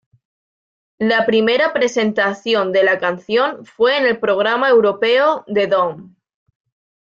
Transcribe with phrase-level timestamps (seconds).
[0.97, 6.15] La primera presentación de la canción fue en el programa europeo "The Dome".